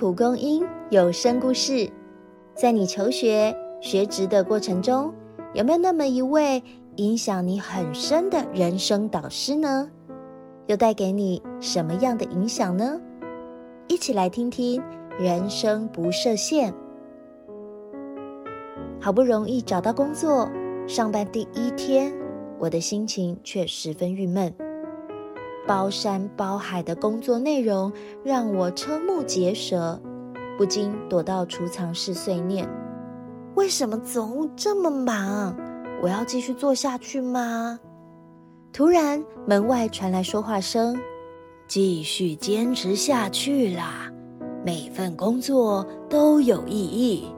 [0.00, 1.86] 蒲公英有声故事，
[2.54, 5.12] 在你求学、学职的过程中，
[5.52, 6.62] 有没有那么一位
[6.96, 9.90] 影响你很深的人生导师呢？
[10.68, 12.98] 又带给你什么样的影响呢？
[13.88, 14.80] 一起来听听
[15.22, 16.72] 《人生不设限》。
[19.02, 20.48] 好不容易找到工作，
[20.86, 22.10] 上班第一天，
[22.58, 24.50] 我的心情却十分郁闷。
[25.70, 27.92] 包山包海的工作内容
[28.24, 30.02] 让我瞠目结舌，
[30.58, 32.68] 不禁躲到储藏室碎念：
[33.54, 35.56] 为什么总务这么忙？
[36.02, 37.78] 我要继续做下去吗？
[38.72, 40.98] 突然，门外传来说话声
[41.68, 44.12] ：“继续坚持下去啦！
[44.66, 47.28] 每份工作都有意义，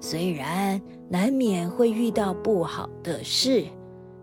[0.00, 3.64] 虽然难免会遇到不好的事，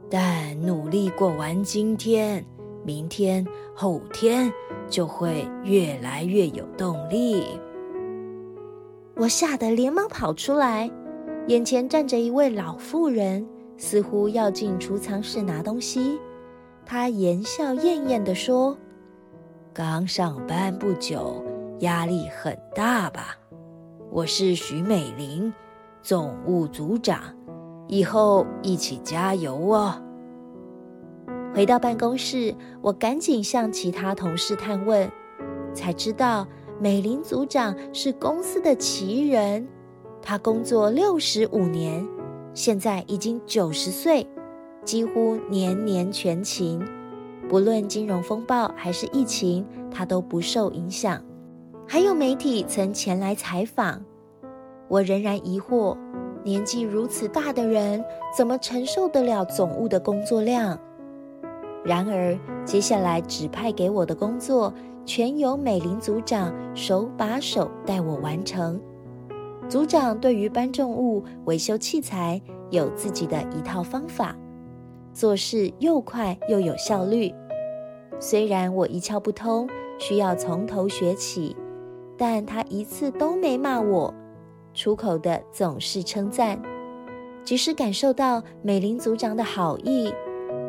[0.10, 2.46] 但努力过完今天。”
[2.84, 4.52] 明天、后天
[4.88, 7.46] 就会越来越有动力。
[9.16, 10.90] 我吓得连忙跑出来，
[11.48, 16.20] 眼前站着一位老妇人，似乎要进储藏室拿东西。
[16.86, 18.78] 她言笑晏晏地说
[19.74, 21.42] ：“刚上班不久，
[21.80, 23.38] 压力很大吧？
[24.12, 25.54] 我是徐美玲，
[26.02, 27.22] 总务组长，
[27.88, 30.03] 以后一起加油哦。”
[31.54, 35.08] 回到办公室，我赶紧向其他同事探问，
[35.72, 36.48] 才知道
[36.80, 39.68] 美玲组长是公司的奇人。
[40.20, 42.04] 她工作六十五年，
[42.56, 44.26] 现在已经九十岁，
[44.84, 46.82] 几乎年年全勤。
[47.48, 51.24] 不论金融风暴还是疫情，她都不受影响。
[51.88, 54.04] 还有媒体曾前来采访，
[54.88, 55.96] 我仍然疑惑：
[56.44, 58.04] 年纪如此大的人，
[58.36, 60.80] 怎么承受得了总务的工作量？
[61.84, 64.74] 然而，接下来指派给我的工作，
[65.06, 68.80] 全由美玲组长手把手带我完成。
[69.68, 74.36] 组长对于搬重物、维修器材有自己的一套方法，
[75.14, 77.34] 做事又快又有效率。
[78.20, 79.68] 虽然我一窍不通，
[80.00, 81.56] 需要从头学起，
[82.18, 84.14] 但他一次都没骂我，
[84.74, 86.62] 出口的总是称赞。
[87.44, 90.14] 即使感受到美玲组长的好意。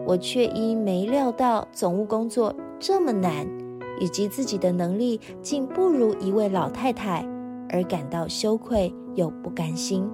[0.06, 3.46] 我却因没料到总务工作这么难，
[3.98, 7.26] 以及自己的能力竟不如一位老太太，
[7.70, 10.06] 而感到羞愧又不甘心，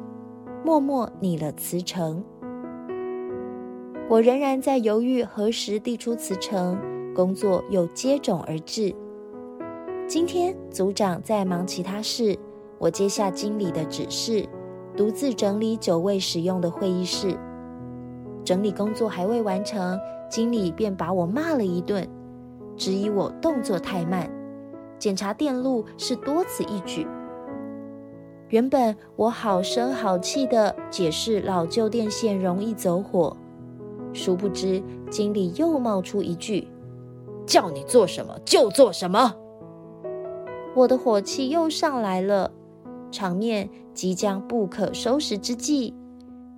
[0.65, 2.23] 默默拟了辞呈。
[4.09, 6.79] 我仍然在犹豫何时递出辞呈，
[7.15, 8.95] 工作又接踵而至。
[10.07, 12.39] 今天组长在忙其他事，
[12.79, 14.49] 我接下经理的指示，
[14.97, 17.37] 独自整理久未使用的会议室。
[18.51, 19.97] 整理工作还未完成，
[20.29, 22.05] 经理便把我骂了一顿，
[22.77, 24.29] 质疑我动作太慢。
[24.99, 27.07] 检查电路是多此一举。
[28.49, 33.37] 原本我好声好气的解释老旧电线容易走火，
[34.13, 36.67] 殊不知经理又冒出一句
[37.47, 39.33] ：“叫你做什么就做什么。”
[40.75, 42.51] 我的火气又上来了，
[43.13, 45.95] 场面即将不可收拾之际。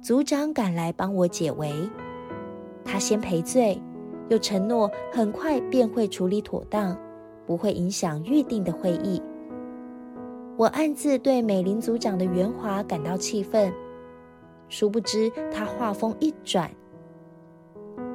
[0.03, 1.73] 组长赶来帮我解围，
[2.85, 3.81] 他先赔罪，
[4.29, 6.99] 又承诺很快便会处理妥当，
[7.47, 9.23] 不会影响预定的会议。
[10.57, 13.73] 我暗自对美玲组长的圆滑感到气愤，
[14.69, 16.69] 殊不知他话锋一转：“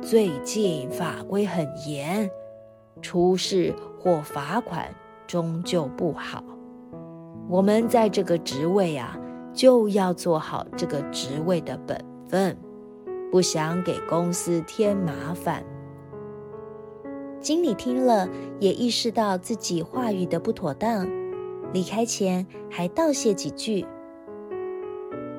[0.04, 2.30] 最近法规很严，
[3.02, 4.94] 出事或罚款
[5.26, 6.44] 终究不好。
[7.48, 9.18] 我们在这个职位啊。”
[9.58, 12.56] 就要做好这个职位的本分，
[13.32, 15.64] 不想给公司添麻烦。
[17.42, 18.30] 经理听了
[18.60, 21.10] 也意识到自己话语的不妥当，
[21.74, 23.84] 离开前还道谢几句。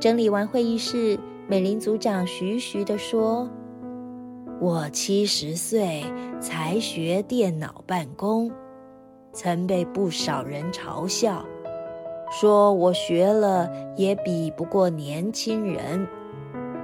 [0.00, 3.48] 整理完会议室，美玲组长徐徐地说
[4.60, 6.02] ：“我七十岁
[6.40, 8.50] 才学电脑办公，
[9.32, 11.46] 曾被不少人嘲笑。”
[12.30, 16.06] 说我学了也比不过年轻人，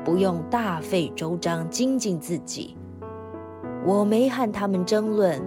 [0.05, 2.77] 不用大费周章精进自己。
[3.85, 5.43] 我没和他们争论，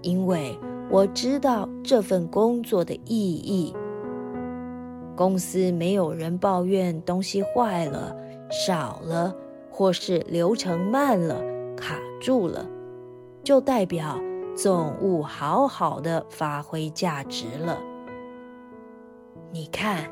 [0.00, 0.58] 因为
[0.90, 3.74] 我知道这份工作的意义。
[5.14, 8.16] 公司没有人抱怨东西坏了、
[8.50, 9.32] 少了，
[9.70, 11.40] 或是流程慢了、
[11.76, 12.66] 卡住了，
[13.44, 14.18] 就代表
[14.56, 17.78] 总务好好的发挥价值了。
[19.54, 20.10] 你看，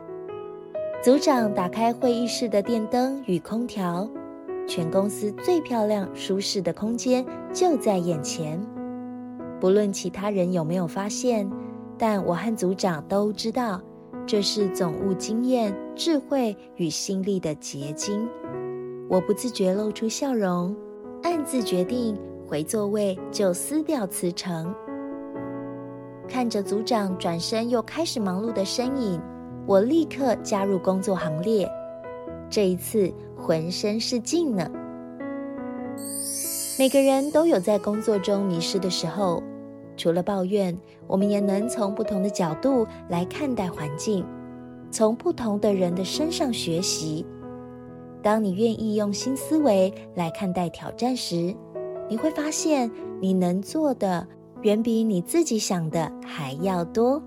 [1.03, 4.07] 组长打开会议室的电灯与空调，
[4.69, 8.61] 全公司最漂亮、舒适的空间就在眼前。
[9.59, 11.51] 不论其他人有没有发现，
[11.97, 13.81] 但我和组长都知道，
[14.27, 18.29] 这是总务经验、智慧与心力的结晶。
[19.09, 20.77] 我不自觉露出笑容，
[21.23, 22.15] 暗自决定
[22.47, 24.71] 回座位就撕掉辞呈。
[26.31, 29.21] 看着组长转身又开始忙碌的身影，
[29.67, 31.69] 我立刻加入工作行列。
[32.49, 34.71] 这一次浑身是劲呢。
[36.79, 39.43] 每个人都有在工作中迷失的时候，
[39.97, 40.79] 除了抱怨，
[41.09, 44.25] 我们也能从不同的角度来看待环境，
[44.91, 47.27] 从不同的人的身上学习。
[48.23, 51.55] 当你愿意用新思维来看待挑战时，
[52.09, 52.91] 你会发现
[53.21, 54.27] 你能做的
[54.63, 57.23] 远比你自己想的还要多。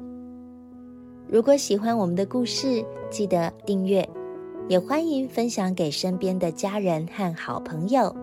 [1.27, 4.07] 如果喜欢我们的故事，记得订阅，
[4.69, 8.15] 也欢迎分享给身边的家人和好朋友。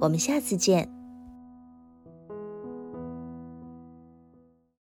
[0.00, 0.97] 我们下次见。